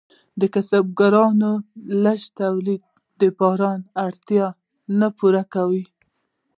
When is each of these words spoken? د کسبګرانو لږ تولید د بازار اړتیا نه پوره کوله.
د 0.39 0.41
کسبګرانو 0.53 1.51
لږ 2.03 2.21
تولید 2.39 2.81
د 3.19 3.21
بازار 3.39 3.79
اړتیا 4.05 4.47
نه 4.99 5.07
پوره 5.17 5.43
کوله. 5.53 5.85